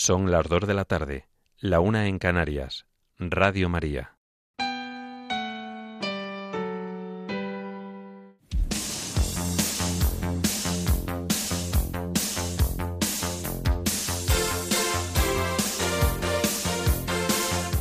[0.00, 1.26] Son las dos de la tarde,
[1.58, 2.86] la una en Canarias.
[3.18, 4.14] Radio María.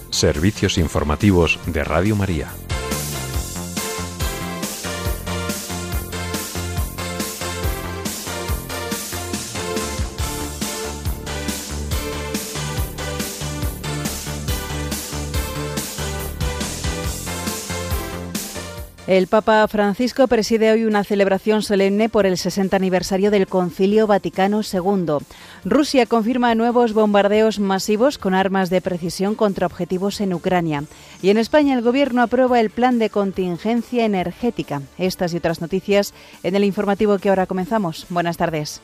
[0.09, 2.49] Servicios informativos de Radio María.
[19.07, 24.59] El Papa Francisco preside hoy una celebración solemne por el 60 aniversario del Concilio Vaticano
[24.61, 25.25] II.
[25.63, 30.83] Rusia confirma nuevos bombardeos masivos con armas de precisión contra objetivos en Ucrania.
[31.21, 34.81] Y en España el Gobierno aprueba el plan de contingencia energética.
[34.97, 36.13] Estas y otras noticias
[36.43, 38.07] en el informativo que ahora comenzamos.
[38.09, 38.81] Buenas tardes.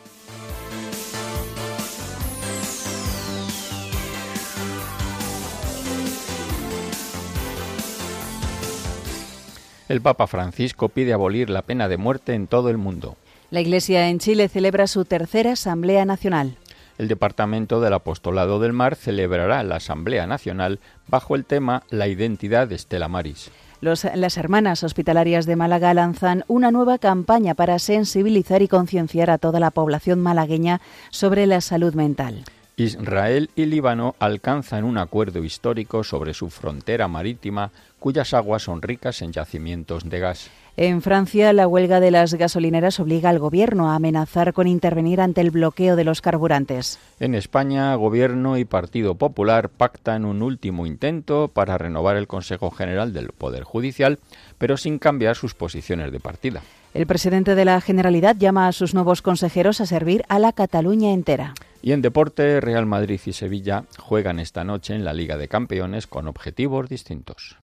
[9.93, 13.15] El Papa Francisco pide abolir la pena de muerte en todo el mundo.
[13.51, 16.57] La Iglesia en Chile celebra su tercera Asamblea Nacional.
[16.97, 22.67] El Departamento del Apostolado del Mar celebrará la Asamblea Nacional bajo el tema La identidad
[22.67, 23.51] de Estela Maris.
[23.81, 29.59] las hermanas hospitalarias de Málaga lanzan una nueva campaña para sensibilizar y concienciar a toda
[29.59, 32.45] la población malagueña sobre la salud mental.
[32.75, 37.69] Israel y Líbano alcanzan un acuerdo histórico sobre su frontera marítima,
[38.03, 40.51] cuyas aguas son ricas en yacimientos de gas.
[40.75, 45.39] En Francia, la huelga de las gasolineras obliga al gobierno a amenazar con intervenir ante
[45.39, 46.99] el bloqueo de los carburantes.
[47.21, 53.13] En España, gobierno y Partido Popular pactan un último intento para renovar el Consejo General
[53.13, 54.19] del Poder Judicial,
[54.57, 56.61] pero sin cambiar sus posiciones de partida.
[56.93, 61.13] El presidente de la Generalidad llama a sus nuevos consejeros a servir a la Cataluña
[61.13, 61.53] entera.
[61.81, 66.05] Y en deporte, Real Madrid y Sevilla juegan esta noche en la Liga de Campeones
[66.05, 67.62] con objetivos distintos.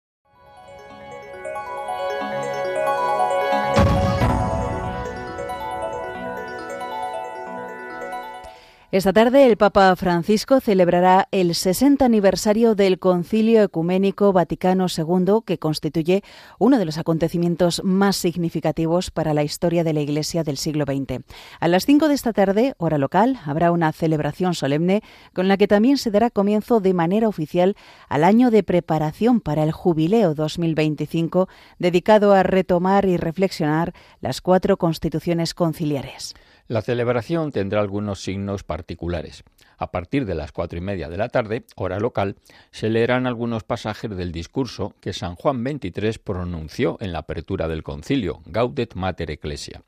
[8.92, 15.58] Esta tarde el Papa Francisco celebrará el 60 aniversario del Concilio Ecuménico Vaticano II, que
[15.58, 16.22] constituye
[16.58, 21.24] uno de los acontecimientos más significativos para la historia de la Iglesia del siglo XX.
[21.58, 25.02] A las 5 de esta tarde, hora local, habrá una celebración solemne
[25.32, 27.76] con la que también se dará comienzo de manera oficial
[28.10, 31.48] al año de preparación para el Jubileo 2025,
[31.78, 36.34] dedicado a retomar y reflexionar las cuatro constituciones conciliares.
[36.72, 39.44] La celebración tendrá algunos signos particulares.
[39.76, 42.36] A partir de las cuatro y media de la tarde, hora local,
[42.70, 47.82] se leerán algunos pasajes del discurso que San Juan XXIII pronunció en la apertura del
[47.82, 49.82] concilio, Gaudet Mater Ecclesia.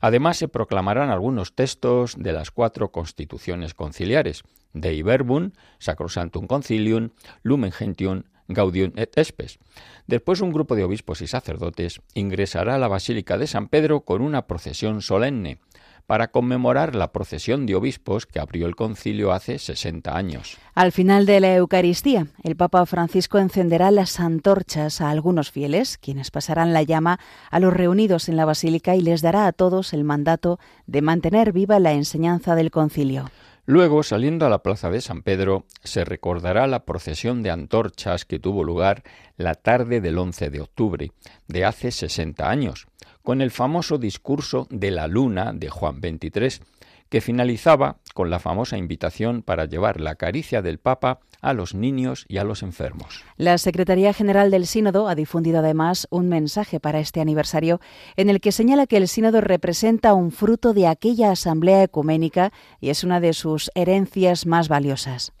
[0.00, 4.42] Además, se proclamarán algunos textos de las cuatro constituciones conciliares,
[4.72, 7.10] Dei Verbum, Sacrosantum Concilium,
[7.44, 9.60] Lumen Gentium, Gaudium et Spes.
[10.08, 14.22] Después un grupo de obispos y sacerdotes ingresará a la Basílica de San Pedro con
[14.22, 15.58] una procesión solemne,
[16.06, 20.56] para conmemorar la procesión de obispos que abrió el concilio hace 60 años.
[20.74, 26.30] Al final de la Eucaristía, el Papa Francisco encenderá las antorchas a algunos fieles, quienes
[26.30, 27.18] pasarán la llama
[27.50, 31.52] a los reunidos en la basílica y les dará a todos el mandato de mantener
[31.52, 33.30] viva la enseñanza del concilio.
[33.68, 38.38] Luego, saliendo a la plaza de San Pedro, se recordará la procesión de antorchas que
[38.38, 39.02] tuvo lugar
[39.36, 41.12] la tarde del 11 de octubre
[41.48, 42.86] de hace 60 años,
[43.22, 46.60] con el famoso discurso de la luna de Juan XXIII,
[47.08, 52.24] que finalizaba con la famosa invitación para llevar la caricia del Papa a los niños
[52.28, 53.24] y a los enfermos.
[53.36, 57.80] La Secretaría General del Sínodo ha difundido además un mensaje para este aniversario
[58.16, 62.90] en el que señala que el Sínodo representa un fruto de aquella asamblea ecuménica y
[62.90, 65.32] es una de sus herencias más valiosas.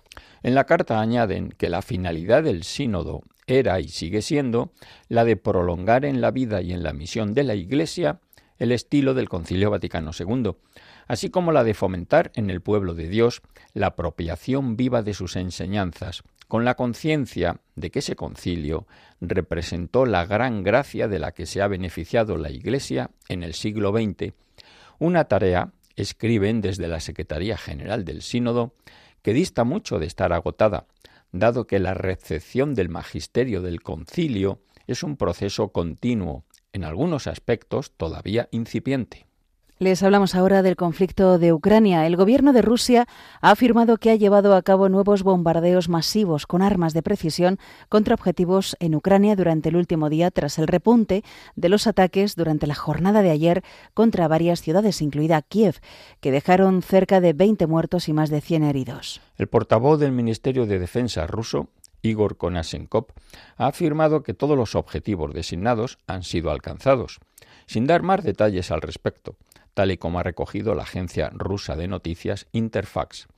[0.42, 4.72] En la carta añaden que la finalidad del sínodo era y sigue siendo
[5.08, 8.20] la de prolongar en la vida y en la misión de la Iglesia
[8.58, 10.52] el estilo del Concilio Vaticano II,
[11.06, 13.42] así como la de fomentar en el pueblo de Dios
[13.74, 18.86] la apropiación viva de sus enseñanzas, con la conciencia de que ese concilio
[19.20, 23.92] representó la gran gracia de la que se ha beneficiado la Iglesia en el siglo
[23.92, 24.32] XX,
[24.98, 28.74] una tarea, escriben desde la Secretaría General del Sínodo,
[29.22, 30.86] que dista mucho de estar agotada,
[31.32, 37.92] dado que la recepción del magisterio del concilio es un proceso continuo, en algunos aspectos
[37.96, 39.25] todavía incipiente.
[39.78, 42.06] Les hablamos ahora del conflicto de Ucrania.
[42.06, 43.06] El gobierno de Rusia
[43.42, 47.58] ha afirmado que ha llevado a cabo nuevos bombardeos masivos con armas de precisión
[47.90, 51.24] contra objetivos en Ucrania durante el último día tras el repunte
[51.56, 53.62] de los ataques durante la jornada de ayer
[53.92, 55.80] contra varias ciudades, incluida Kiev,
[56.22, 59.20] que dejaron cerca de 20 muertos y más de 100 heridos.
[59.36, 61.68] El portavoz del Ministerio de Defensa ruso
[62.00, 63.08] Igor Konashenkov,
[63.58, 67.18] ha afirmado que todos los objetivos designados han sido alcanzados,
[67.66, 69.36] sin dar más detalles al respecto
[69.76, 73.28] tal y como ha recogido la agencia rusa de noticias Interfax.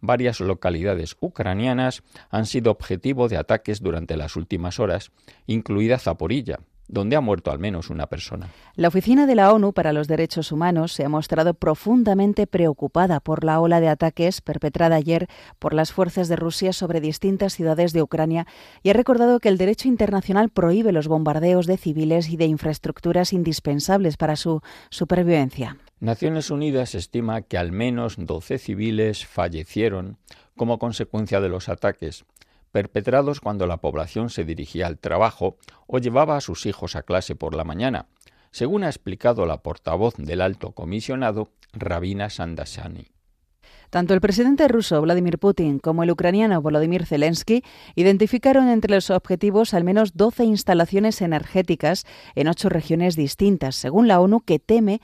[0.00, 5.10] Varias localidades ucranianas han sido objetivo de ataques durante las últimas horas,
[5.48, 8.46] incluida Zaporilla, donde ha muerto al menos una persona.
[8.76, 13.42] La Oficina de la ONU para los Derechos Humanos se ha mostrado profundamente preocupada por
[13.42, 15.26] la ola de ataques perpetrada ayer
[15.58, 18.46] por las fuerzas de Rusia sobre distintas ciudades de Ucrania
[18.84, 23.32] y ha recordado que el derecho internacional prohíbe los bombardeos de civiles y de infraestructuras
[23.32, 24.60] indispensables para su
[24.90, 25.76] supervivencia.
[26.00, 30.16] Naciones Unidas estima que al menos 12 civiles fallecieron
[30.56, 32.24] como consecuencia de los ataques
[32.70, 35.56] perpetrados cuando la población se dirigía al trabajo
[35.88, 38.06] o llevaba a sus hijos a clase por la mañana,
[38.52, 43.08] según ha explicado la portavoz del alto comisionado Rabina Sandasani.
[43.90, 47.62] Tanto el presidente ruso Vladimir Putin como el ucraniano Volodymyr Zelensky
[47.94, 52.04] identificaron entre los objetivos al menos 12 instalaciones energéticas
[52.34, 55.00] en ocho regiones distintas, según la ONU, que teme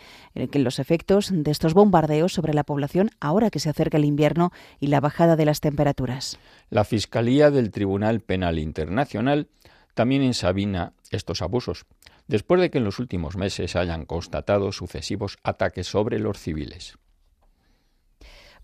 [0.51, 4.53] que los efectos de estos bombardeos sobre la población ahora que se acerca el invierno
[4.81, 6.39] y la bajada de las temperaturas.
[6.71, 9.49] La Fiscalía del Tribunal Penal Internacional
[9.95, 11.87] también ensabina estos abusos,
[12.27, 16.99] después de que en los últimos meses hayan constatado sucesivos ataques sobre los civiles.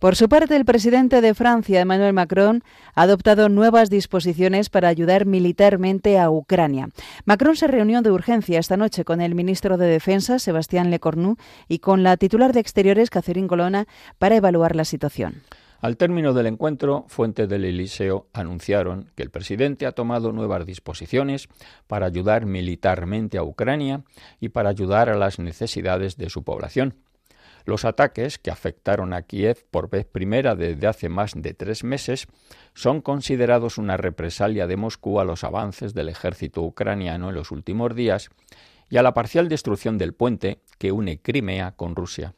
[0.01, 2.65] Por su parte, el presidente de Francia, Emmanuel Macron,
[2.95, 6.89] ha adoptado nuevas disposiciones para ayudar militarmente a Ucrania.
[7.27, 11.37] Macron se reunió de urgencia esta noche con el ministro de Defensa, Sebastián Lecornu,
[11.69, 13.87] y con la titular de Exteriores, Catherine Colonna,
[14.19, 15.43] para evaluar la situación.
[15.83, 21.49] Al término del encuentro, fuentes del Eliseo anunciaron que el presidente ha tomado nuevas disposiciones
[21.87, 24.03] para ayudar militarmente a Ucrania
[24.41, 26.95] y para ayudar a las necesidades de su población.
[27.71, 32.27] Los ataques, que afectaron a Kiev por vez primera desde hace más de tres meses,
[32.75, 37.95] son considerados una represalia de Moscú a los avances del ejército ucraniano en los últimos
[37.95, 38.29] días
[38.89, 42.35] y a la parcial destrucción del puente que une Crimea con Rusia.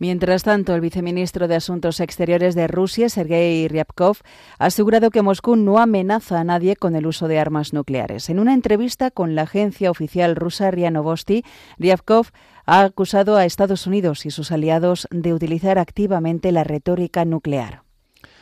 [0.00, 4.18] Mientras tanto, el viceministro de Asuntos Exteriores de Rusia, Sergei Ryabkov,
[4.58, 8.30] ha asegurado que Moscú no amenaza a nadie con el uso de armas nucleares.
[8.30, 11.42] En una entrevista con la agencia oficial rusa RIA Novosti,
[12.66, 17.82] ha acusado a Estados Unidos y sus aliados de utilizar activamente la retórica nuclear.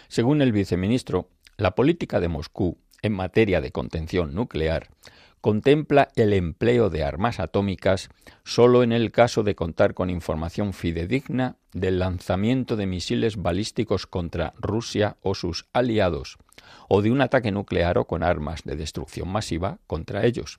[0.08, 4.88] Según el viceministro, la política de Moscú en materia de contención nuclear
[5.46, 8.08] contempla el empleo de armas atómicas
[8.42, 14.54] solo en el caso de contar con información fidedigna del lanzamiento de misiles balísticos contra
[14.58, 16.36] Rusia o sus aliados,
[16.88, 20.58] o de un ataque nuclear o con armas de destrucción masiva contra ellos.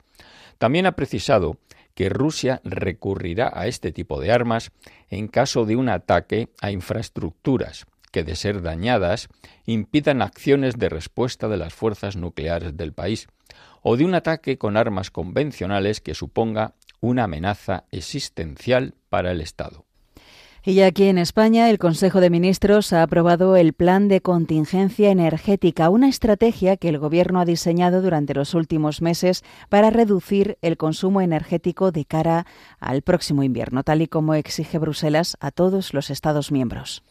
[0.57, 1.57] También ha precisado
[1.93, 4.71] que Rusia recurrirá a este tipo de armas
[5.09, 9.27] en caso de un ataque a infraestructuras que, de ser dañadas,
[9.65, 13.27] impidan acciones de respuesta de las fuerzas nucleares del país
[13.89, 19.85] o de un ataque con armas convencionales que suponga una amenaza existencial para el Estado.
[20.61, 25.89] Y aquí en España, el Consejo de Ministros ha aprobado el Plan de Contingencia Energética,
[25.89, 31.21] una estrategia que el Gobierno ha diseñado durante los últimos meses para reducir el consumo
[31.21, 32.45] energético de cara
[32.81, 37.03] al próximo invierno, tal y como exige Bruselas a todos los Estados miembros.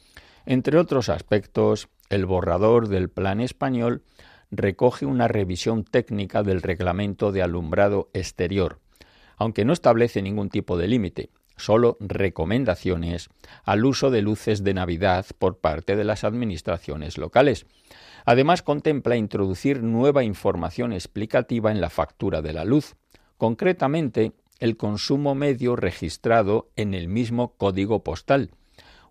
[0.45, 4.03] Entre otros aspectos, el borrador del Plan español
[4.51, 8.81] recoge una revisión técnica del reglamento de alumbrado exterior,
[9.37, 13.29] aunque no establece ningún tipo de límite, solo recomendaciones
[13.65, 17.67] al uso de luces de Navidad por parte de las administraciones locales.
[18.25, 22.97] Además, contempla introducir nueva información explicativa en la factura de la luz,
[23.37, 28.51] concretamente el consumo medio registrado en el mismo código postal,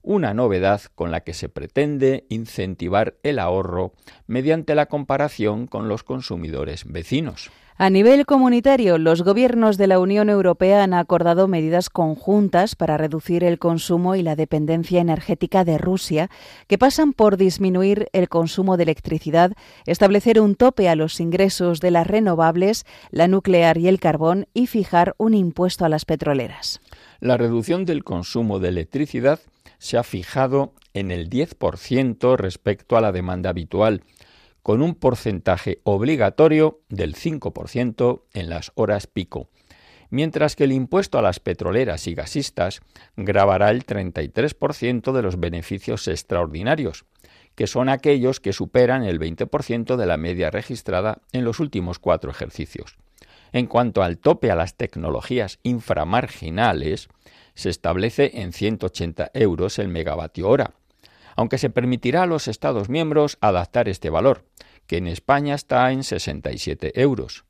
[0.05, 3.93] una novedad con la que se pretende incentivar el ahorro
[4.27, 7.51] mediante la comparación con los consumidores vecinos.
[7.77, 13.43] A nivel comunitario, los gobiernos de la Unión Europea han acordado medidas conjuntas para reducir
[13.43, 16.29] el consumo y la dependencia energética de Rusia,
[16.67, 19.51] que pasan por disminuir el consumo de electricidad,
[19.85, 24.67] establecer un tope a los ingresos de las renovables, la nuclear y el carbón y
[24.67, 26.79] fijar un impuesto a las petroleras.
[27.19, 29.41] La reducción del consumo de electricidad
[29.79, 34.03] se ha fijado en el 10% respecto a la demanda habitual,
[34.63, 39.49] con un porcentaje obligatorio del 5% en las horas pico.
[40.11, 42.81] mientras que el impuesto a las petroleras y gasistas
[43.17, 47.05] grabará el 33% de los beneficios extraordinarios,
[47.55, 52.31] que son aquellos que superan el 20% de la media registrada en los últimos cuatro
[52.31, 52.97] ejercicios.
[53.51, 57.07] En cuanto al tope a las tecnologías inframarginales,
[57.55, 60.75] se establece en 180 euros el megavatio hora,
[61.35, 64.45] aunque se permitirá a los Estados miembros adaptar este valor,
[64.87, 67.45] que en España está en 67 euros.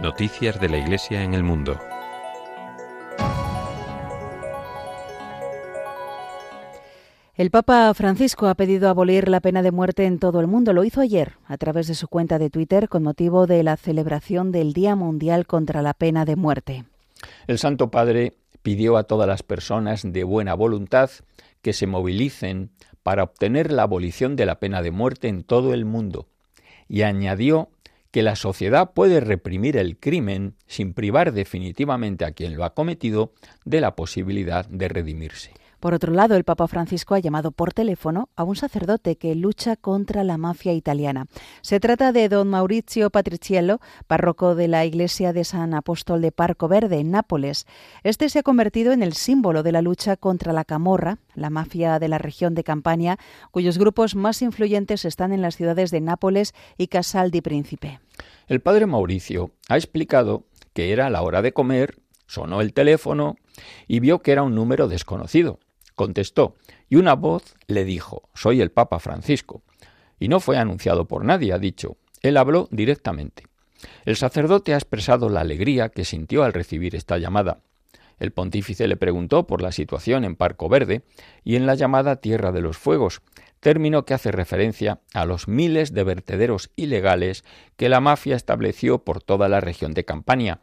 [0.00, 1.78] Noticias de la Iglesia en el mundo.
[7.42, 10.72] El Papa Francisco ha pedido abolir la pena de muerte en todo el mundo.
[10.72, 14.52] Lo hizo ayer a través de su cuenta de Twitter con motivo de la celebración
[14.52, 16.84] del Día Mundial contra la Pena de Muerte.
[17.48, 21.10] El Santo Padre pidió a todas las personas de buena voluntad
[21.62, 22.70] que se movilicen
[23.02, 26.28] para obtener la abolición de la pena de muerte en todo el mundo
[26.86, 27.70] y añadió
[28.12, 33.32] que la sociedad puede reprimir el crimen sin privar definitivamente a quien lo ha cometido
[33.64, 35.50] de la posibilidad de redimirse.
[35.82, 39.74] Por otro lado, el Papa Francisco ha llamado por teléfono a un sacerdote que lucha
[39.74, 41.26] contra la mafia italiana.
[41.60, 46.68] Se trata de don Maurizio Patriciello, párroco de la iglesia de San Apóstol de Parco
[46.68, 47.66] Verde, en Nápoles.
[48.04, 51.98] Este se ha convertido en el símbolo de la lucha contra la camorra, la mafia
[51.98, 53.18] de la región de Campania,
[53.50, 57.98] cuyos grupos más influyentes están en las ciudades de Nápoles y Casal di Príncipe.
[58.46, 61.98] El padre Mauricio ha explicado que era la hora de comer,
[62.28, 63.34] sonó el teléfono
[63.88, 65.58] y vio que era un número desconocido
[65.94, 66.56] contestó,
[66.88, 69.62] y una voz le dijo, soy el Papa Francisco.
[70.18, 73.44] Y no fue anunciado por nadie, ha dicho, él habló directamente.
[74.04, 77.60] El sacerdote ha expresado la alegría que sintió al recibir esta llamada.
[78.20, 81.02] El pontífice le preguntó por la situación en Parco Verde
[81.42, 83.20] y en la llamada Tierra de los Fuegos,
[83.58, 87.44] término que hace referencia a los miles de vertederos ilegales
[87.76, 90.60] que la mafia estableció por toda la región de Campania.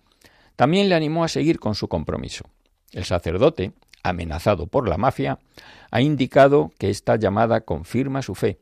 [0.56, 2.46] También le animó a seguir con su compromiso.
[2.92, 5.40] El sacerdote amenazado por la mafia,
[5.92, 8.60] ha indicado que esta llamada confirma su fe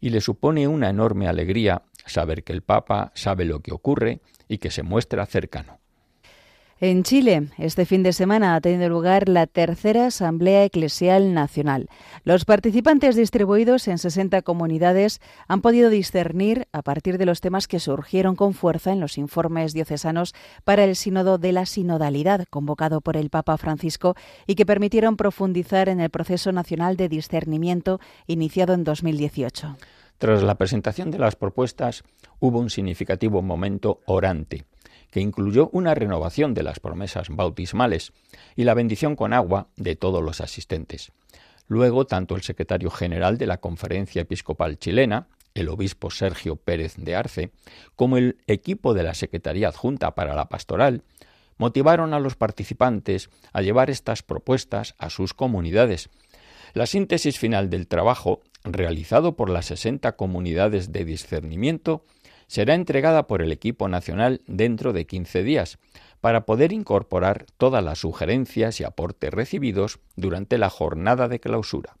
[0.00, 4.58] y le supone una enorme alegría saber que el Papa sabe lo que ocurre y
[4.58, 5.78] que se muestra cercano.
[6.84, 11.88] En Chile, este fin de semana ha tenido lugar la tercera Asamblea Eclesial Nacional.
[12.24, 17.78] Los participantes distribuidos en 60 comunidades han podido discernir, a partir de los temas que
[17.78, 20.34] surgieron con fuerza en los informes diocesanos
[20.64, 24.16] para el Sínodo de la Sinodalidad, convocado por el Papa Francisco,
[24.48, 29.76] y que permitieron profundizar en el proceso nacional de discernimiento iniciado en 2018.
[30.18, 32.02] Tras la presentación de las propuestas,
[32.40, 34.64] hubo un significativo momento orante
[35.12, 38.12] que incluyó una renovación de las promesas bautismales
[38.56, 41.12] y la bendición con agua de todos los asistentes.
[41.68, 47.14] Luego, tanto el secretario general de la Conferencia Episcopal Chilena, el obispo Sergio Pérez de
[47.14, 47.50] Arce,
[47.94, 51.02] como el equipo de la Secretaría Adjunta para la Pastoral,
[51.58, 56.08] motivaron a los participantes a llevar estas propuestas a sus comunidades.
[56.72, 62.02] La síntesis final del trabajo, realizado por las 60 comunidades de discernimiento,
[62.52, 65.78] será entregada por el equipo nacional dentro de 15 días
[66.20, 71.96] para poder incorporar todas las sugerencias y aportes recibidos durante la jornada de clausura.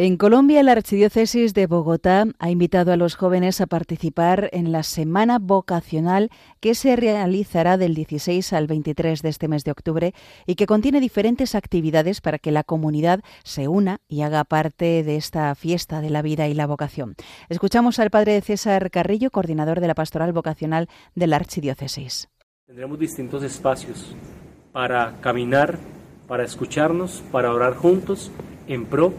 [0.00, 4.84] En Colombia, la Archidiócesis de Bogotá ha invitado a los jóvenes a participar en la
[4.84, 10.14] Semana Vocacional que se realizará del 16 al 23 de este mes de octubre
[10.46, 15.16] y que contiene diferentes actividades para que la comunidad se una y haga parte de
[15.16, 17.16] esta fiesta de la vida y la vocación.
[17.48, 20.86] Escuchamos al padre César Carrillo, coordinador de la Pastoral Vocacional
[21.16, 22.28] de la Archidiócesis.
[22.66, 24.14] Tendremos distintos espacios
[24.70, 25.76] para caminar,
[26.28, 28.30] para escucharnos, para orar juntos
[28.68, 29.12] en pro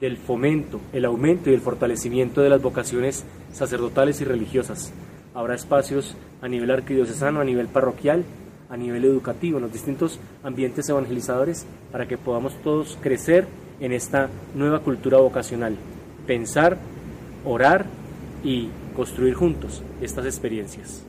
[0.00, 4.92] del fomento, el aumento y el fortalecimiento de las vocaciones sacerdotales y religiosas.
[5.34, 8.24] Habrá espacios a nivel arquidiocesano, a nivel parroquial,
[8.68, 13.46] a nivel educativo, en los distintos ambientes evangelizadores, para que podamos todos crecer
[13.80, 15.76] en esta nueva cultura vocacional,
[16.26, 16.78] pensar,
[17.44, 17.86] orar
[18.42, 21.04] y construir juntos estas experiencias.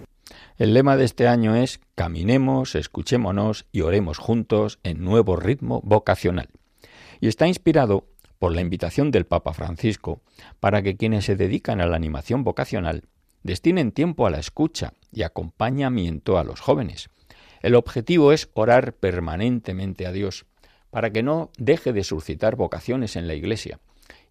[0.58, 6.50] El lema de este año es Caminemos, escuchémonos y oremos juntos en nuevo ritmo vocacional.
[7.20, 8.06] Y está inspirado
[8.40, 10.22] por la invitación del Papa Francisco
[10.60, 13.04] para que quienes se dedican a la animación vocacional
[13.44, 17.10] destinen tiempo a la escucha y acompañamiento a los jóvenes.
[17.62, 20.46] El objetivo es orar permanentemente a Dios
[20.90, 23.80] para que no deje de suscitar vocaciones en la Iglesia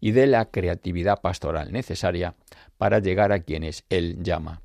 [0.00, 2.34] y dé la creatividad pastoral necesaria
[2.76, 4.62] para llegar a quienes Él llama.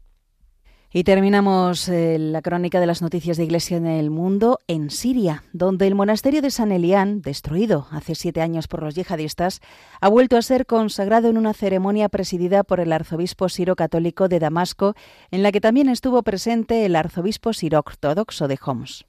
[0.94, 5.46] Y terminamos eh, la crónica de las noticias de Iglesia en el mundo en Siria,
[5.54, 9.62] donde el monasterio de San Elián, destruido hace siete años por los yihadistas,
[10.02, 14.94] ha vuelto a ser consagrado en una ceremonia presidida por el arzobispo siro-católico de Damasco,
[15.32, 19.06] en la que también estuvo presente el arzobispo siro-ortodoxo de Homs.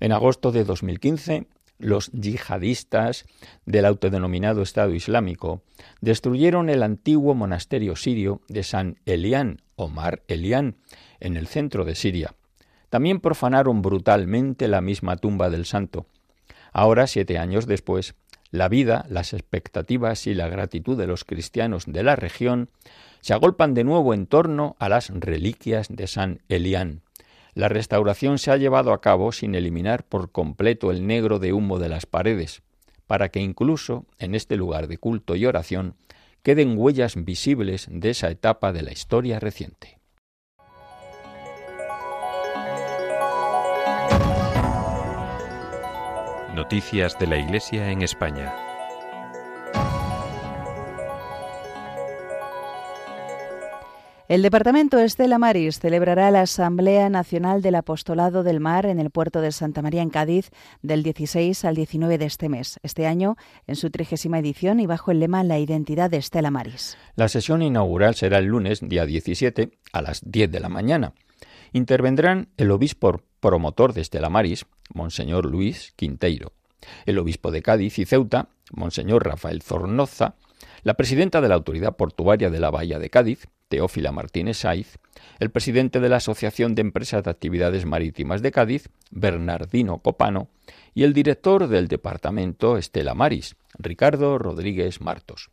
[0.00, 1.46] En agosto de 2015,
[1.78, 3.26] los yihadistas
[3.64, 5.62] del autodenominado Estado Islámico
[6.00, 10.76] destruyeron el antiguo monasterio sirio de San Elián, Omar Elián,
[11.20, 12.34] en el centro de Siria.
[12.90, 16.06] También profanaron brutalmente la misma tumba del santo.
[16.72, 18.14] Ahora, siete años después,
[18.50, 22.68] la vida, las expectativas y la gratitud de los cristianos de la región
[23.22, 27.00] se agolpan de nuevo en torno a las reliquias de San Elián.
[27.54, 31.78] La restauración se ha llevado a cabo sin eliminar por completo el negro de humo
[31.78, 32.62] de las paredes,
[33.06, 35.94] para que incluso en este lugar de culto y oración
[36.42, 39.98] queden huellas visibles de esa etapa de la historia reciente.
[46.54, 48.71] Noticias de la Iglesia en España.
[54.32, 59.42] El Departamento Estela Maris celebrará la Asamblea Nacional del Apostolado del Mar en el puerto
[59.42, 60.48] de Santa María en Cádiz
[60.80, 63.36] del 16 al 19 de este mes, este año
[63.66, 66.96] en su trigésima edición y bajo el lema La identidad de Estela Maris.
[67.14, 71.12] La sesión inaugural será el lunes, día 17, a las 10 de la mañana.
[71.74, 76.54] Intervendrán el obispo promotor de Estela Maris, Monseñor Luis Quinteiro,
[77.04, 80.36] el obispo de Cádiz y Ceuta, Monseñor Rafael Zornoza,
[80.84, 84.98] la presidenta de la Autoridad Portuaria de la Bahía de Cádiz, Teófila Martínez Saiz,
[85.40, 90.48] el presidente de la Asociación de Empresas de Actividades Marítimas de Cádiz, Bernardino Copano,
[90.92, 95.48] y el director del departamento Estela Maris, Ricardo Rodríguez Martos.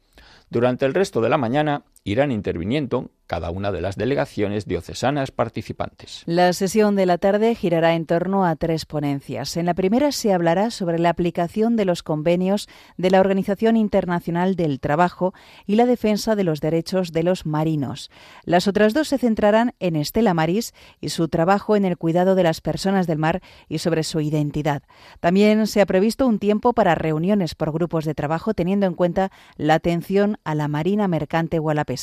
[0.50, 6.24] Durante el resto de la mañana irán interviniendo cada una de las delegaciones diocesanas participantes.
[6.26, 9.56] La sesión de la tarde girará en torno a tres ponencias.
[9.56, 14.56] En la primera se hablará sobre la aplicación de los convenios de la Organización Internacional
[14.56, 15.36] del Trabajo
[15.68, 18.10] y la defensa de los derechos de los marinos.
[18.46, 22.42] Las otras dos se centrarán en Estela Maris y su trabajo en el cuidado de
[22.42, 24.82] las personas del mar y sobre su identidad.
[25.20, 29.32] También se ha previsto un tiempo para reuniones por grupos de trabajo teniendo en cuenta
[29.56, 31.99] la atención a la marina mercante o a la pesca.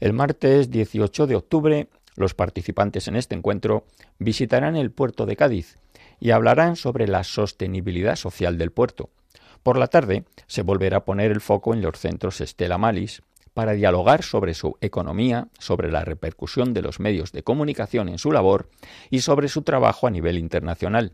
[0.00, 3.84] El martes 18 de octubre, los participantes en este encuentro
[4.18, 5.78] visitarán el puerto de Cádiz
[6.20, 9.10] y hablarán sobre la sostenibilidad social del puerto.
[9.62, 13.22] Por la tarde se volverá a poner el foco en los centros Estela Malis
[13.54, 18.30] para dialogar sobre su economía, sobre la repercusión de los medios de comunicación en su
[18.30, 18.68] labor
[19.10, 21.12] y sobre su trabajo a nivel internacional.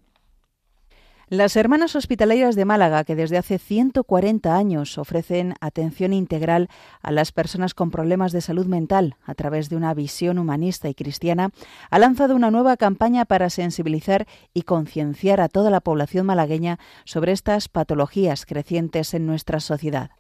[1.37, 6.69] Las Hermanas Hospitalarias de Málaga, que desde hace 140 años ofrecen atención integral
[7.03, 10.95] a las personas con problemas de salud mental a través de una visión humanista y
[10.95, 11.51] cristiana,
[11.91, 17.33] ha lanzado una nueva campaña para sensibilizar y concienciar a toda la población malagueña sobre
[17.33, 20.11] estas patologías crecientes en nuestra sociedad.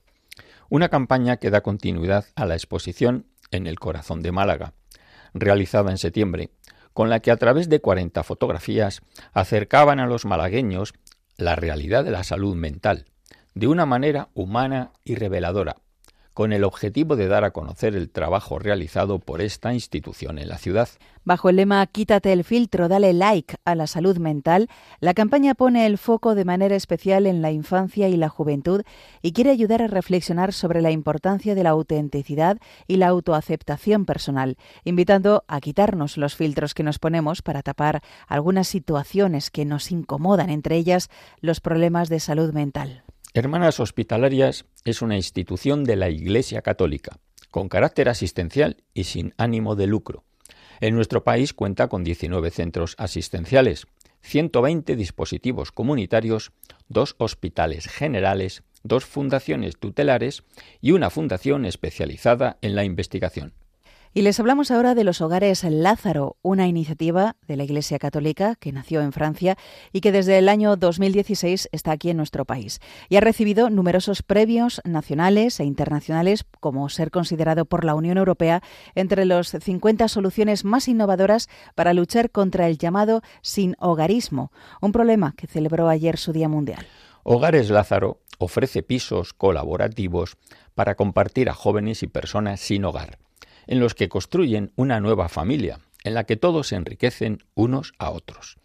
[0.68, 4.72] Una campaña que da continuidad a la exposición En el corazón de Málaga,
[5.32, 6.50] realizada en septiembre
[6.94, 9.02] con la que a través de 40 fotografías
[9.32, 10.94] acercaban a los malagueños
[11.36, 13.04] la realidad de la salud mental,
[13.54, 15.76] de una manera humana y reveladora,
[16.34, 20.58] con el objetivo de dar a conocer el trabajo realizado por esta institución en la
[20.58, 20.88] ciudad.
[21.24, 24.68] Bajo el lema Quítate el filtro, dale like a la salud mental,
[25.00, 28.82] la campaña pone el foco de manera especial en la infancia y la juventud
[29.22, 34.58] y quiere ayudar a reflexionar sobre la importancia de la autenticidad y la autoaceptación personal,
[34.84, 40.50] invitando a quitarnos los filtros que nos ponemos para tapar algunas situaciones que nos incomodan,
[40.50, 41.08] entre ellas
[41.40, 43.04] los problemas de salud mental.
[43.36, 47.18] Hermanas Hospitalarias es una institución de la Iglesia Católica,
[47.50, 50.22] con carácter asistencial y sin ánimo de lucro.
[50.80, 53.88] En nuestro país cuenta con 19 centros asistenciales,
[54.22, 56.52] 120 dispositivos comunitarios,
[56.88, 60.44] dos hospitales generales, dos fundaciones tutelares
[60.80, 63.52] y una fundación especializada en la investigación.
[64.16, 68.70] Y les hablamos ahora de los hogares Lázaro, una iniciativa de la Iglesia Católica que
[68.70, 69.56] nació en Francia
[69.92, 72.78] y que desde el año 2016 está aquí en nuestro país.
[73.08, 78.62] Y ha recibido numerosos premios nacionales e internacionales, como ser considerado por la Unión Europea
[78.94, 85.34] entre los 50 soluciones más innovadoras para luchar contra el llamado sin hogarismo, un problema
[85.36, 86.86] que celebró ayer su Día Mundial.
[87.24, 90.36] Hogares Lázaro ofrece pisos colaborativos
[90.76, 93.23] para compartir a jóvenes y personas sin hogar
[93.66, 98.10] en los que construyen una nueva familia, en la que todos se enriquecen unos a
[98.10, 98.58] otros.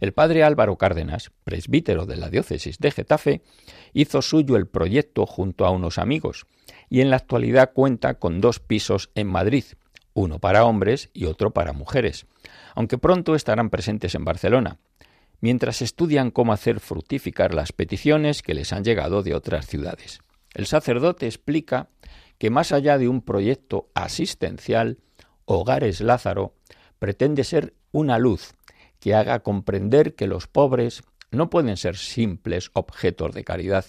[0.00, 3.42] El padre Álvaro Cárdenas, presbítero de la diócesis de Getafe,
[3.92, 6.46] hizo suyo el proyecto junto a unos amigos
[6.90, 9.64] y en la actualidad cuenta con dos pisos en Madrid,
[10.14, 12.26] uno para hombres y otro para mujeres,
[12.74, 14.78] aunque pronto estarán presentes en Barcelona,
[15.40, 20.20] mientras estudian cómo hacer fructificar las peticiones que les han llegado de otras ciudades.
[20.54, 21.88] El sacerdote explica
[22.42, 24.98] que más allá de un proyecto asistencial,
[25.44, 26.56] Hogares Lázaro
[26.98, 28.54] pretende ser una luz
[28.98, 33.84] que haga comprender que los pobres no pueden ser simples objetos de caridad,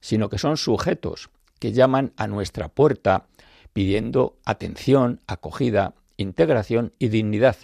[0.00, 3.26] sino que son sujetos que llaman a nuestra puerta
[3.74, 7.56] pidiendo atención, acogida, integración y dignidad,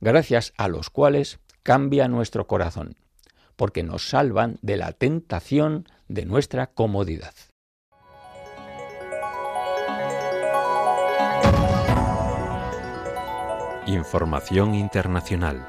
[0.00, 2.96] gracias a los cuales cambia nuestro corazón,
[3.56, 7.34] porque nos salvan de la tentación de nuestra comodidad.
[13.86, 15.66] Información internacional.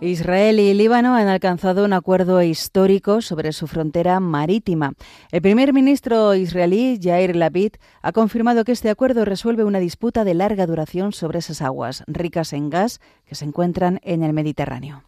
[0.00, 4.94] Israel y Líbano han alcanzado un acuerdo histórico sobre su frontera marítima.
[5.30, 10.32] El primer ministro israelí, Yair Lapid, ha confirmado que este acuerdo resuelve una disputa de
[10.32, 15.02] larga duración sobre esas aguas, ricas en gas, que se encuentran en el Mediterráneo.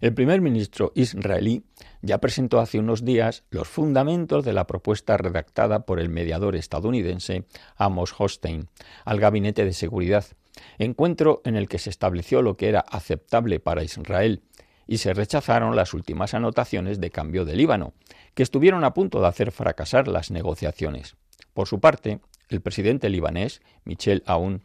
[0.00, 1.62] El primer ministro israelí
[2.00, 7.44] ya presentó hace unos días los fundamentos de la propuesta redactada por el mediador estadounidense
[7.76, 8.68] Amos Hostein
[9.04, 10.24] al Gabinete de Seguridad
[10.78, 14.42] encuentro en el que se estableció lo que era aceptable para Israel
[14.86, 17.92] y se rechazaron las últimas anotaciones de cambio de Líbano,
[18.34, 21.14] que estuvieron a punto de hacer fracasar las negociaciones.
[21.54, 24.64] Por su parte, el presidente libanés, Michel Aoun,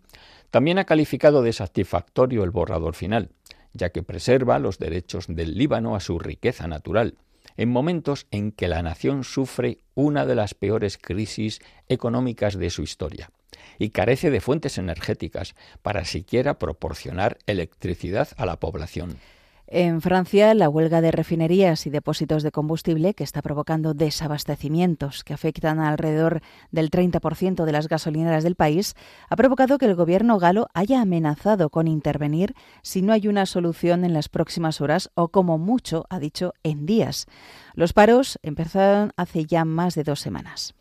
[0.49, 3.29] también ha calificado de satisfactorio el borrador final,
[3.75, 7.17] ya que preserva los derechos del Líbano a su riqueza natural,
[7.57, 12.81] en momentos en que la nación sufre una de las peores crisis económicas de su
[12.81, 13.29] historia
[13.77, 19.17] y carece de fuentes energéticas para siquiera proporcionar electricidad a la población.
[19.67, 25.33] En Francia, la huelga de refinerías y depósitos de combustible, que está provocando desabastecimientos que
[25.33, 28.93] afectan alrededor del 30% de las gasolineras del país,
[29.27, 34.05] ha provocado que el gobierno galo haya amenazado con intervenir si no hay una solución
[34.05, 37.25] en las próximas horas o, como mucho, ha dicho, en días.
[37.73, 40.75] Los paros empezaron hace ya más de dos semanas.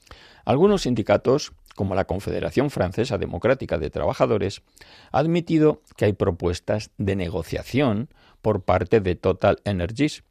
[0.44, 4.62] Algunos sindicatos como la Confederación Francesa Democrática de Trabajadores,
[5.10, 8.08] ha admitido que hay propuestas de negociación
[8.44, 10.22] por parte de Total Energies.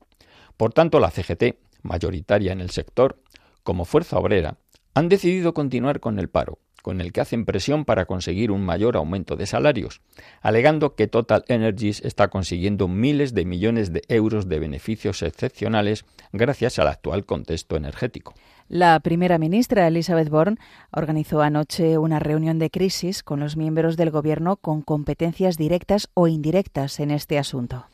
[0.56, 3.20] Por tanto, la CGT, mayoritaria en el sector,
[3.64, 4.58] como fuerza obrera,
[4.94, 8.98] han decidido continuar con el paro, con el que hacen presión para conseguir un mayor
[8.98, 10.02] aumento de salarios,
[10.42, 16.78] alegando que Total Energies está consiguiendo miles de millones de euros de beneficios excepcionales gracias
[16.78, 18.36] al actual contexto energético.
[18.70, 20.58] La primera ministra, Elizabeth Bourne,
[20.92, 26.28] organizó anoche una reunión de crisis con los miembros del Gobierno con competencias directas o
[26.28, 27.88] indirectas en este asunto.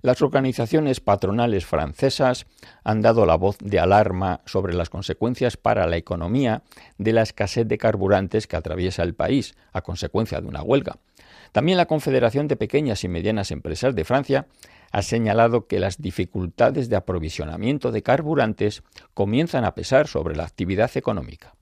[0.00, 2.46] Las organizaciones patronales francesas
[2.84, 6.62] han dado la voz de alarma sobre las consecuencias para la economía
[6.98, 10.98] de la escasez de carburantes que atraviesa el país a consecuencia de una huelga.
[11.50, 14.46] También la Confederación de Pequeñas y Medianas Empresas de Francia
[14.92, 18.82] ha señalado que las dificultades de aprovisionamiento de carburantes
[19.14, 21.54] comienzan a pesar sobre la actividad económica.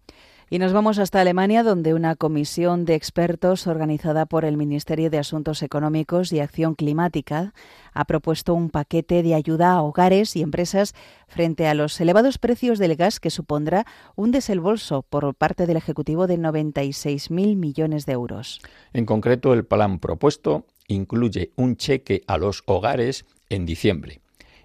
[0.48, 5.18] Y nos vamos hasta Alemania, donde una comisión de expertos organizada por el Ministerio de
[5.18, 7.52] Asuntos Económicos y Acción Climática
[7.92, 10.94] ha propuesto un paquete de ayuda a hogares y empresas
[11.26, 16.28] frente a los elevados precios del gas que supondrá un desembolso por parte del Ejecutivo
[16.28, 18.60] de 96.000 millones de euros.
[18.92, 24.20] En concreto, el plan propuesto incluye un cheque a los hogares en diciembre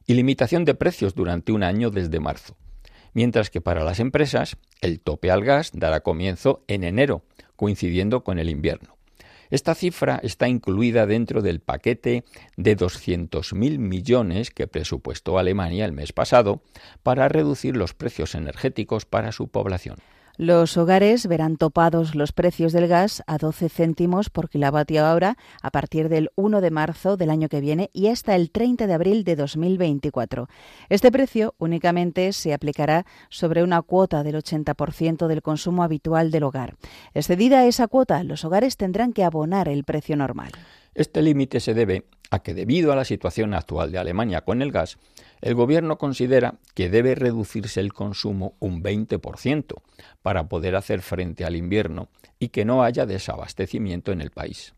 [0.06, 2.56] y limitación de precios durante un año desde marzo,
[3.14, 7.24] mientras que para las empresas el tope al gas dará comienzo en enero,
[7.56, 8.98] coincidiendo con el invierno.
[9.52, 12.24] Esta cifra está incluida dentro del paquete
[12.56, 16.64] de 200.000 millones que presupuestó Alemania el mes pasado
[17.04, 19.98] para reducir los precios energéticos para su población.
[20.38, 25.72] Los hogares verán topados los precios del gas a 12 céntimos por kilovatio hora a
[25.72, 29.24] partir del 1 de marzo del año que viene y hasta el 30 de abril
[29.24, 30.48] de 2024.
[30.90, 36.76] Este precio únicamente se aplicará sobre una cuota del 80% del consumo habitual del hogar.
[37.14, 40.52] Excedida esa cuota, los hogares tendrán que abonar el precio normal.
[40.94, 44.72] Este límite se debe a que debido a la situación actual de Alemania con el
[44.72, 44.98] gas,
[45.42, 49.82] el Gobierno considera que debe reducirse el consumo un 20%
[50.22, 54.76] para poder hacer frente al invierno y que no haya desabastecimiento en el país.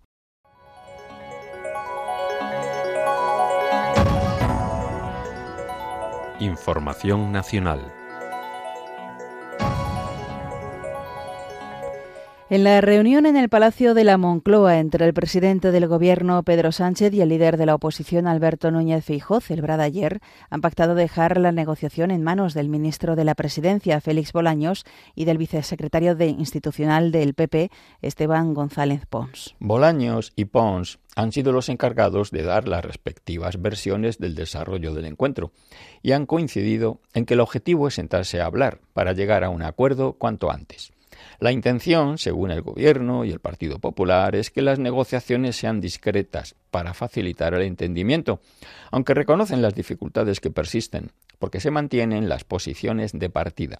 [6.39, 8.02] Información nacional.
[12.53, 16.71] En la reunión en el Palacio de la Moncloa entre el presidente del Gobierno, Pedro
[16.71, 20.19] Sánchez, y el líder de la oposición, Alberto Núñez Feijóo, celebrada ayer,
[20.51, 24.85] han pactado dejar la negociación en manos del ministro de la Presidencia, Félix Bolaños,
[25.15, 27.71] y del vicesecretario de institucional del PP,
[28.03, 29.55] Esteban González Pons.
[29.57, 35.05] Bolaños y Pons han sido los encargados de dar las respectivas versiones del desarrollo del
[35.05, 35.53] encuentro
[36.03, 39.63] y han coincidido en que el objetivo es sentarse a hablar para llegar a un
[39.63, 40.93] acuerdo cuanto antes.
[41.39, 46.55] La intención, según el Gobierno y el Partido Popular, es que las negociaciones sean discretas
[46.71, 48.39] para facilitar el entendimiento,
[48.91, 53.77] aunque reconocen las dificultades que persisten, porque se mantienen las posiciones de partida.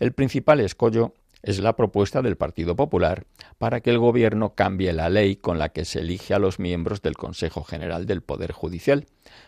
[0.00, 3.26] El principal escollo es la propuesta del Partido Popular
[3.58, 7.02] para que el Gobierno cambie la ley con la que se elige a los miembros
[7.02, 9.06] del Consejo General del Poder Judicial,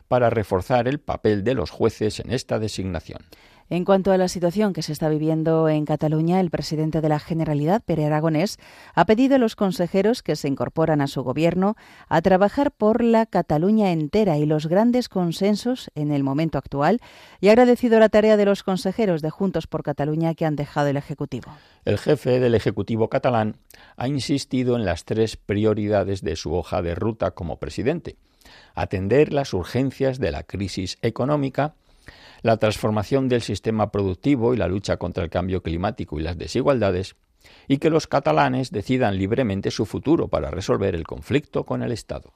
[0.08, 3.20] para reforzar el papel de los jueces en esta designación.
[3.68, 7.18] En cuanto a la situación que se está viviendo en Cataluña, el presidente de la
[7.18, 8.58] Generalidad, Pere Aragonés,
[8.94, 11.74] ha pedido a los consejeros que se incorporan a su gobierno
[12.08, 17.00] a trabajar por la Cataluña entera y los grandes consensos en el momento actual
[17.40, 20.86] y ha agradecido la tarea de los consejeros de Juntos por Cataluña que han dejado
[20.86, 21.50] el Ejecutivo.
[21.84, 23.56] El jefe del Ejecutivo catalán
[23.96, 28.16] ha insistido en las tres prioridades de su hoja de ruta como presidente.
[28.76, 31.74] Atender las urgencias de la crisis económica,
[32.46, 37.16] la transformación del sistema productivo y la lucha contra el cambio climático y las desigualdades,
[37.66, 42.32] y que los catalanes decidan libremente su futuro para resolver el conflicto con el Estado.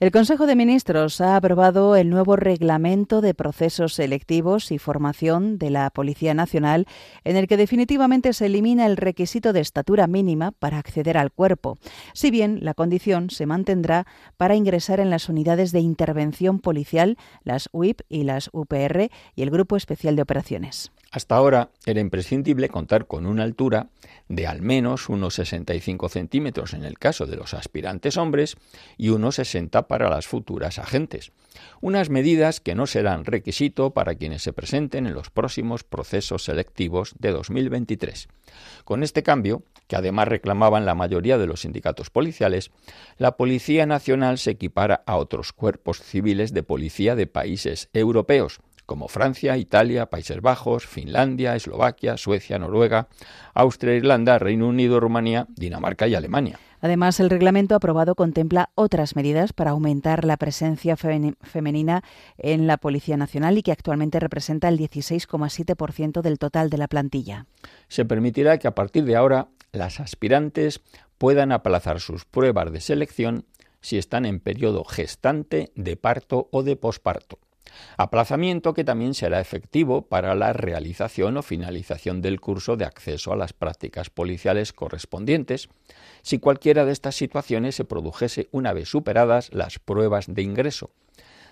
[0.00, 5.70] El Consejo de Ministros ha aprobado el nuevo reglamento de procesos selectivos y formación de
[5.70, 6.86] la Policía Nacional,
[7.24, 11.78] en el que definitivamente se elimina el requisito de estatura mínima para acceder al cuerpo,
[12.14, 17.68] si bien la condición se mantendrá para ingresar en las unidades de intervención policial, las
[17.72, 20.90] UIP y las UPR y el Grupo Especial de Operaciones.
[21.12, 23.90] Hasta ahora era imprescindible contar con una altura
[24.30, 28.56] de al menos unos 65 centímetros en el caso de los aspirantes hombres
[28.96, 31.32] y unos 60 para las futuras agentes.
[31.82, 37.14] Unas medidas que no serán requisito para quienes se presenten en los próximos procesos selectivos
[37.18, 38.28] de 2023.
[38.84, 42.70] Con este cambio, que además reclamaban la mayoría de los sindicatos policiales,
[43.18, 49.08] la Policía Nacional se equipara a otros cuerpos civiles de policía de países europeos, como
[49.08, 53.08] Francia, Italia, Países Bajos, Finlandia, Eslovaquia, Suecia, Noruega,
[53.54, 56.58] Austria, Irlanda, Reino Unido, Rumanía, Dinamarca y Alemania.
[56.80, 62.02] Además, el reglamento aprobado contempla otras medidas para aumentar la presencia femenina
[62.38, 67.46] en la Policía Nacional y que actualmente representa el 16,7% del total de la plantilla.
[67.86, 70.80] Se permitirá que a partir de ahora las aspirantes
[71.18, 73.46] puedan aplazar sus pruebas de selección
[73.80, 77.38] si están en periodo gestante, de parto o de posparto.
[77.96, 83.36] Aplazamiento que también será efectivo para la realización o finalización del curso de acceso a
[83.36, 85.68] las prácticas policiales correspondientes,
[86.22, 90.90] si cualquiera de estas situaciones se produjese una vez superadas las pruebas de ingreso.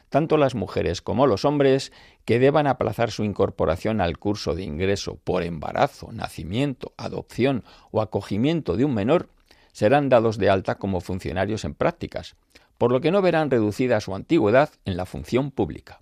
[0.08, 1.92] Tanto las mujeres como los hombres
[2.24, 8.76] que deban aplazar su incorporación al curso de ingreso por embarazo, nacimiento, adopción o acogimiento
[8.76, 9.28] de un menor
[9.72, 12.34] serán dados de alta como funcionarios en prácticas,
[12.76, 16.00] por lo que no verán reducida su antigüedad en la función pública.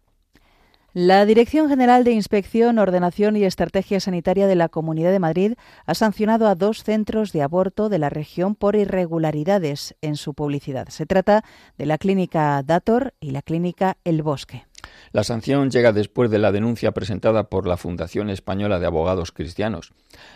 [1.00, 5.52] La Dirección General de Inspección, Ordenación y Estrategia Sanitaria de la Comunidad de Madrid
[5.86, 10.88] ha sancionado a dos centros de aborto de la región por irregularidades en su publicidad.
[10.88, 11.44] Se trata
[11.76, 14.66] de la Clínica Dator y la Clínica El Bosque.
[15.12, 19.92] La sanción llega después de la denuncia presentada por la Fundación Española de Abogados Cristianos,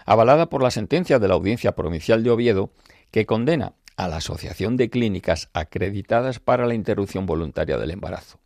[0.06, 2.70] avalada por la sentencia de la Audiencia Provincial de Oviedo,
[3.10, 8.38] que condena a la Asociación de Clínicas acreditadas para la interrupción voluntaria del embarazo.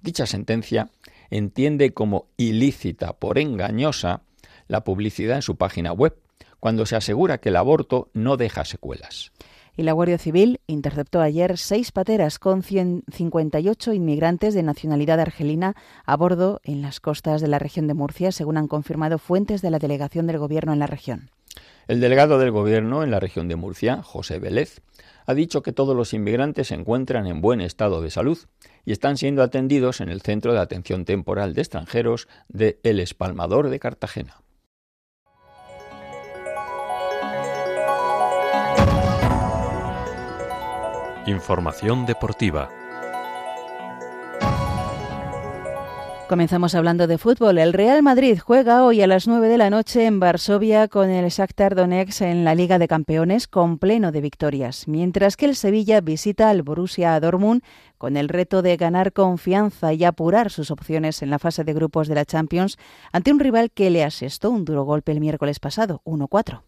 [0.00, 0.90] Dicha sentencia
[1.32, 4.22] entiende como ilícita por engañosa
[4.68, 6.16] la publicidad en su página web,
[6.60, 9.32] cuando se asegura que el aborto no deja secuelas.
[9.74, 16.16] Y la Guardia Civil interceptó ayer seis pateras con 158 inmigrantes de nacionalidad argelina a
[16.16, 19.78] bordo en las costas de la región de Murcia, según han confirmado fuentes de la
[19.78, 21.30] delegación del Gobierno en la región.
[21.88, 24.82] El delegado del Gobierno en la región de Murcia, José Vélez,
[25.26, 28.38] ha dicho que todos los inmigrantes se encuentran en buen estado de salud
[28.84, 33.68] y están siendo atendidos en el Centro de Atención Temporal de Extranjeros de El Espalmador
[33.68, 34.42] de Cartagena.
[41.26, 42.68] Información deportiva.
[46.32, 47.58] Comenzamos hablando de fútbol.
[47.58, 51.28] El Real Madrid juega hoy a las 9 de la noche en Varsovia con el
[51.28, 56.00] Shakhtar Donetsk en la Liga de Campeones con pleno de victorias, mientras que el Sevilla
[56.00, 57.60] visita al Borussia Dortmund
[57.98, 62.08] con el reto de ganar confianza y apurar sus opciones en la fase de grupos
[62.08, 62.78] de la Champions
[63.12, 66.62] ante un rival que le asestó un duro golpe el miércoles pasado, 1-4.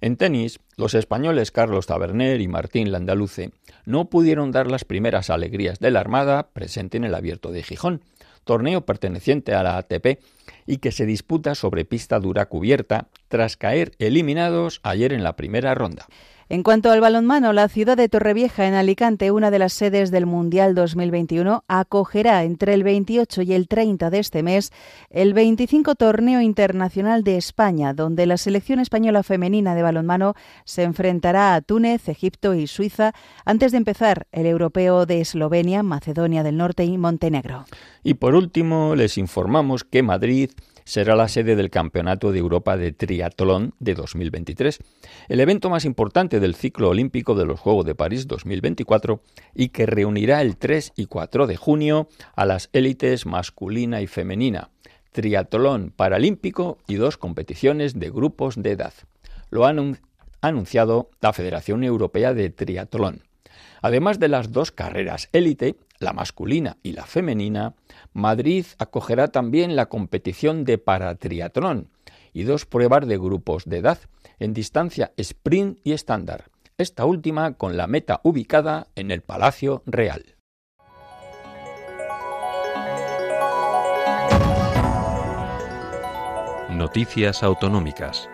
[0.00, 3.50] En tenis, los españoles Carlos Taberner y Martín Landaluce
[3.84, 8.02] no pudieron dar las primeras alegrías de la Armada presente en el Abierto de Gijón,
[8.44, 10.20] torneo perteneciente a la ATP
[10.66, 15.74] y que se disputa sobre pista dura cubierta tras caer eliminados ayer en la primera
[15.74, 16.06] ronda.
[16.48, 20.26] En cuanto al balonmano, la ciudad de Torrevieja, en Alicante, una de las sedes del
[20.26, 24.72] Mundial 2021, acogerá entre el 28 y el 30 de este mes
[25.10, 31.54] el 25 Torneo Internacional de España, donde la selección española femenina de balonmano se enfrentará
[31.54, 33.12] a Túnez, Egipto y Suiza
[33.44, 37.64] antes de empezar el europeo de Eslovenia, Macedonia del Norte y Montenegro.
[38.02, 40.50] Y por último, les informamos que Madrid
[40.84, 44.78] será la sede del Campeonato de Europa de Triatlón de 2023,
[45.28, 49.20] el evento más importante del ciclo olímpico de los Juegos de París 2024
[49.54, 54.70] y que reunirá el 3 y 4 de junio a las élites masculina y femenina,
[55.12, 58.94] triatlón paralímpico y dos competiciones de grupos de edad.
[59.50, 59.74] Lo ha
[60.40, 63.22] anunciado la Federación Europea de Triatlón.
[63.82, 67.74] Además de las dos carreras élite, la masculina y la femenina,
[68.12, 71.90] Madrid acogerá también la competición de paratriatlón
[72.32, 73.98] y dos pruebas de grupos de edad
[74.38, 76.44] en distancia sprint y estándar,
[76.78, 80.36] esta última con la meta ubicada en el Palacio Real.
[86.70, 88.28] Noticias Autonómicas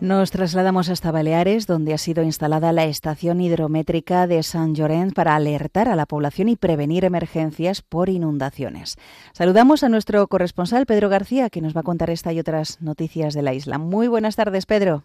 [0.00, 5.34] Nos trasladamos hasta Baleares, donde ha sido instalada la estación hidrométrica de San Llorens para
[5.34, 8.96] alertar a la población y prevenir emergencias por inundaciones.
[9.32, 13.34] Saludamos a nuestro corresponsal Pedro García, que nos va a contar esta y otras noticias
[13.34, 13.78] de la isla.
[13.78, 15.02] Muy buenas tardes, Pedro.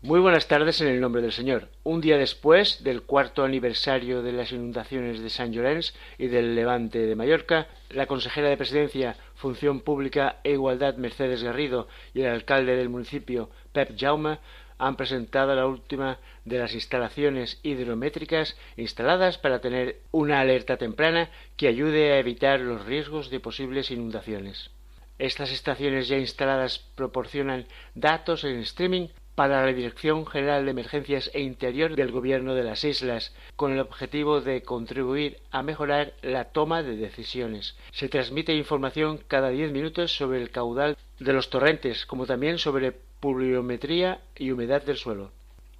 [0.00, 1.70] Muy buenas tardes en el nombre del Señor.
[1.82, 7.00] Un día después del cuarto aniversario de las inundaciones de San Llorens y del levante
[7.00, 12.76] de Mallorca, la consejera de Presidencia, Función Pública e Igualdad Mercedes Garrido y el alcalde
[12.76, 14.38] del municipio, Pep Jaume,
[14.78, 21.66] han presentado la última de las instalaciones hidrométricas instaladas para tener una alerta temprana que
[21.66, 24.70] ayude a evitar los riesgos de posibles inundaciones.
[25.18, 29.08] Estas estaciones ya instaladas proporcionan datos en streaming
[29.38, 33.78] para la Dirección General de Emergencias e Interior del Gobierno de las Islas, con el
[33.78, 37.76] objetivo de contribuir a mejorar la toma de decisiones.
[37.92, 42.90] Se transmite información cada diez minutos sobre el caudal de los torrentes, como también sobre
[42.90, 45.30] pluviometría y humedad del suelo.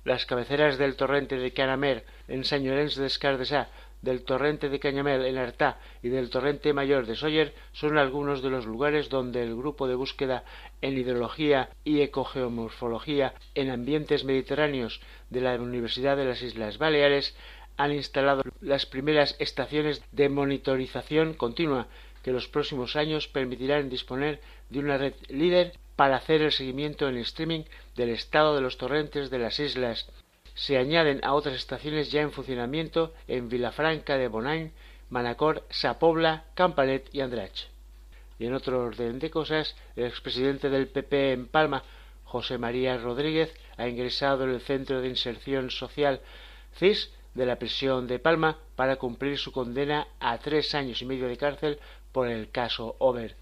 [0.05, 3.67] Las cabeceras del torrente de Canamer en San Llorenç d'Escardesà
[4.03, 8.51] del torrente de Cañamel en Artá y del torrente mayor de Soller son algunos de
[8.51, 10.45] los lugares donde el grupo de búsqueda
[10.83, 17.37] en hidrología y ecogeomorfología en ambientes mediterráneos de la Universidad de las Islas Baleares
[17.77, 21.87] han instalado las primeras estaciones de monitorización continua
[22.23, 27.17] que los próximos años permitirán disponer de una red líder para hacer el seguimiento en
[27.19, 27.63] streaming
[27.97, 30.09] del estado de los torrentes de las islas
[30.59, 34.73] se añaden a otras estaciones ya en funcionamiento en Vilafranca de Bonain,
[35.09, 37.69] Manacor, Sapobla, Campanet y Andrach.
[38.39, 41.83] Y en otro orden de cosas, el expresidente del PP en Palma,
[42.25, 46.21] José María Rodríguez, ha ingresado en el Centro de Inserción Social
[46.77, 51.29] CIS de la prisión de Palma para cumplir su condena a tres años y medio
[51.29, 51.79] de cárcel
[52.13, 53.37] por el caso Over.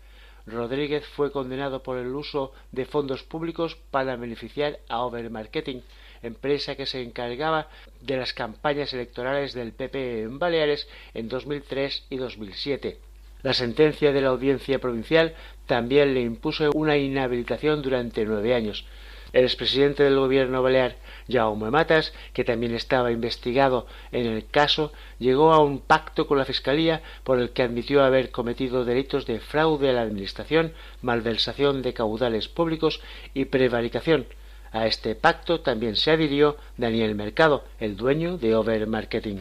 [0.46, 5.80] Rodríguez fue condenado por el uso de fondos públicos para beneficiar a Over Marketing,
[6.22, 7.68] empresa que se encargaba
[8.00, 13.05] de las campañas electorales del PP en Baleares en 2003 y 2007.
[13.46, 15.32] La sentencia de la Audiencia Provincial
[15.66, 18.85] también le impuso una inhabilitación durante nueve años.
[19.32, 20.96] El expresidente del gobierno balear,
[21.30, 26.44] Jaume Matas, que también estaba investigado en el caso, llegó a un pacto con la
[26.44, 31.94] Fiscalía por el que admitió haber cometido delitos de fraude a la Administración, malversación de
[31.94, 33.00] caudales públicos
[33.32, 34.26] y prevaricación,
[34.72, 39.37] a este pacto también se adhirió Daniel Mercado, el dueño de Over Marketing.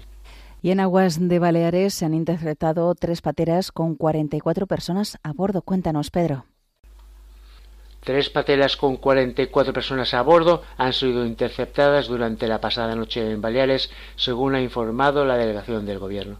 [0.61, 5.61] Y en aguas de Baleares se han interceptado tres pateras con 44 personas a bordo.
[5.61, 6.45] Cuéntanos, Pedro.
[8.05, 13.41] Tres pateras con 44 personas a bordo han sido interceptadas durante la pasada noche en
[13.41, 16.37] Baleares, según ha informado la delegación del Gobierno.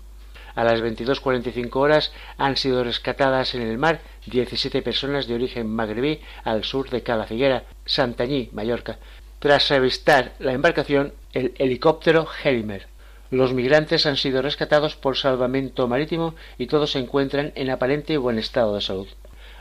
[0.54, 6.22] A las 22.45 horas han sido rescatadas en el mar 17 personas de origen magrebí
[6.44, 9.00] al sur de Cala Figuera, Santañí, Mallorca.
[9.40, 12.88] Tras revistar la embarcación, el helicóptero Helmer.
[13.32, 18.38] Los migrantes han sido rescatados por salvamento marítimo y todos se encuentran en aparente buen
[18.38, 19.08] estado de salud.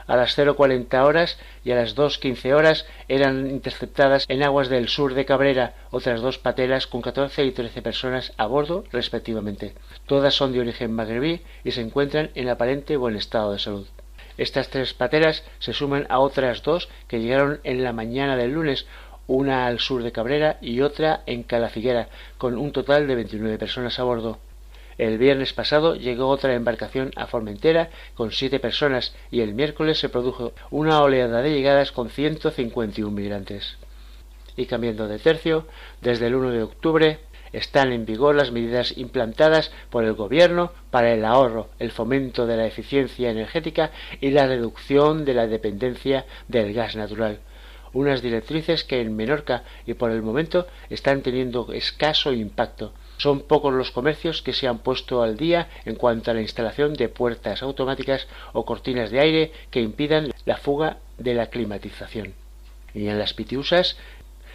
[0.07, 5.15] a las 0.40 horas y a las 2.15 horas eran interceptadas en aguas del sur
[5.15, 9.73] de Cabrera otras dos pateras con 14 y 13 personas a bordo respectivamente.
[10.07, 13.87] Todas son de origen magrebí y se encuentran en aparente buen estado de salud.
[14.37, 18.85] Estas tres pateras se suman a otras dos que llegaron en la mañana del lunes,
[19.27, 22.09] una al sur de Cabrera y otra en Calafiguera,
[22.39, 24.39] con un total de 29 personas a bordo.
[24.97, 30.09] El viernes pasado llegó otra embarcación a Formentera con siete personas y el miércoles se
[30.09, 33.77] produjo una oleada de llegadas con 151 migrantes.
[34.57, 35.67] Y cambiando de tercio,
[36.01, 37.19] desde el 1 de octubre
[37.53, 42.57] están en vigor las medidas implantadas por el Gobierno para el ahorro, el fomento de
[42.57, 47.41] la eficiencia energética y la reducción de la dependencia del gas natural.
[47.95, 53.73] Unas directrices que en Menorca y por el momento están teniendo escaso impacto son pocos
[53.73, 57.63] los comercios que se han puesto al día en cuanto a la instalación de puertas
[57.63, 62.35] automáticas o cortinas de aire que impidan la fuga de la climatización.
[62.93, 63.97] Y en las Pitiusas,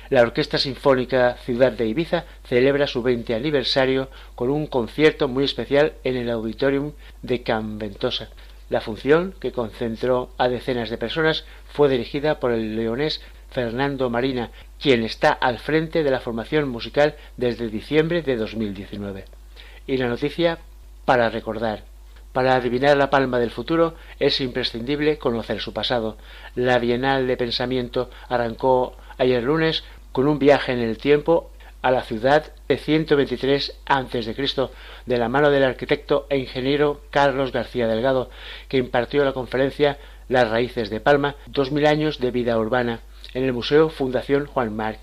[0.09, 5.93] la Orquesta Sinfónica Ciudad de Ibiza celebra su 20 aniversario con un concierto muy especial
[6.03, 8.29] en el Auditorium de Can Ventosa.
[8.69, 11.43] La función, que concentró a decenas de personas,
[11.73, 17.15] fue dirigida por el leonés Fernando Marina, quien está al frente de la formación musical
[17.35, 19.25] desde diciembre de 2019.
[19.87, 20.59] Y la noticia
[21.05, 21.83] para recordar.
[22.31, 26.17] Para adivinar la palma del futuro es imprescindible conocer su pasado.
[26.53, 31.49] La Bienal de Pensamiento arrancó ayer lunes con un viaje en el tiempo
[31.81, 34.69] a la ciudad de 123 a.C.,
[35.05, 38.29] de la mano del arquitecto e ingeniero Carlos García Delgado,
[38.67, 42.99] que impartió la conferencia Las raíces de Palma, dos mil años de vida urbana,
[43.33, 44.99] en el Museo Fundación Juan Marc.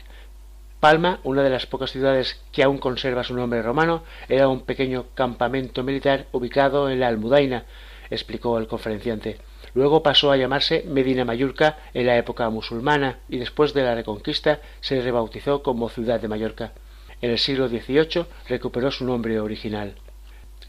[0.81, 5.07] Palma, una de las pocas ciudades que aún conserva su nombre romano, era un pequeño
[5.15, 7.65] campamento militar ubicado en la Almudaina,
[8.11, 9.39] explicó el conferenciante.
[9.77, 14.61] Luego pasó a llamarse Medina Mallorca en la época musulmana y después de la Reconquista
[14.81, 16.73] se rebautizó como Ciudad de Mallorca.
[17.21, 19.97] En el siglo XVIII recuperó su nombre original.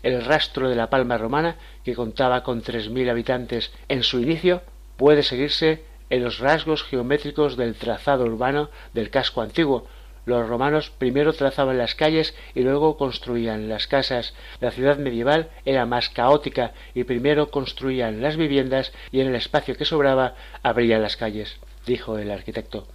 [0.04, 1.56] El rastro de la Palma romana,
[1.86, 4.62] que contaba con tres mil habitantes en su inicio,
[4.98, 9.88] puede seguirse en los rasgos geométricos del trazado urbano del casco antiguo.
[10.28, 14.34] Los romanos primero trazaban las calles y luego construían las casas.
[14.60, 19.78] La ciudad medieval era más caótica y primero construían las viviendas y en el espacio
[19.78, 21.56] que sobraba abrían las calles,
[21.86, 22.90] dijo el arquitecto.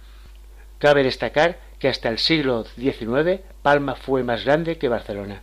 [0.77, 5.41] Cabe destacar que hasta el siglo XIX Palma fue más grande que Barcelona.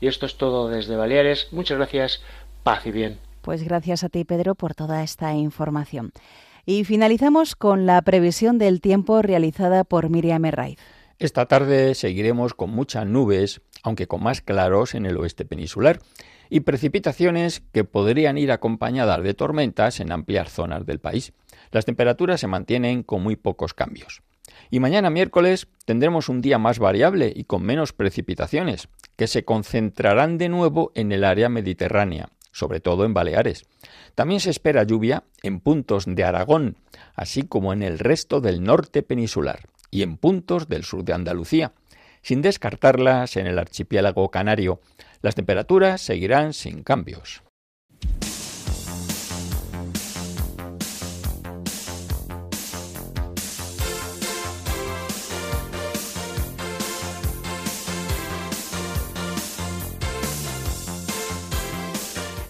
[0.00, 1.48] Y esto es todo desde Baleares.
[1.52, 2.22] Muchas gracias.
[2.62, 3.18] Paz y bien.
[3.42, 6.12] Pues gracias a ti, Pedro, por toda esta información.
[6.64, 10.78] Y finalizamos con la previsión del tiempo realizada por Miriam Herraiz.
[11.18, 16.00] Esta tarde seguiremos con muchas nubes, aunque con más claros en el oeste peninsular,
[16.50, 21.32] y precipitaciones que podrían ir acompañadas de tormentas en amplias zonas del país.
[21.70, 24.20] Las temperaturas se mantienen con muy pocos cambios.
[24.70, 30.36] Y mañana miércoles tendremos un día más variable y con menos precipitaciones, que se concentrarán
[30.36, 33.64] de nuevo en el área mediterránea, sobre todo en Baleares.
[34.14, 36.76] También se espera lluvia en puntos de Aragón,
[37.14, 39.60] así como en el resto del norte peninsular
[39.90, 41.72] y en puntos del sur de Andalucía,
[42.22, 44.80] sin descartarlas en el archipiélago canario.
[45.22, 47.45] Las temperaturas seguirán sin cambios.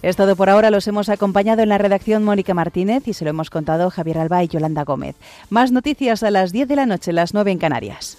[0.06, 0.70] Es todo por ahora.
[0.70, 4.44] Los hemos acompañado en la redacción Mónica Martínez y se lo hemos contado Javier Alba
[4.44, 5.16] y Yolanda Gómez.
[5.50, 8.16] Más noticias a las 10 de la noche, las 9 en Canarias.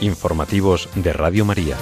[0.00, 1.76] Informativos de Radio María.